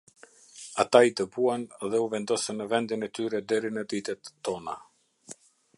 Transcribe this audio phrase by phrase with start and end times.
[0.83, 4.77] Ata i dëbuan dhe u vendosën në vendin e tyre deri në ditët tona.